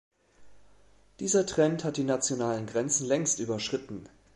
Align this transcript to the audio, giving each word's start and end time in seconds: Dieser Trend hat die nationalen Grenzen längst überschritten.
Dieser 1.19 1.45
Trend 1.45 1.83
hat 1.83 1.95
die 1.95 2.03
nationalen 2.03 2.65
Grenzen 2.65 3.05
längst 3.05 3.39
überschritten. 3.39 4.09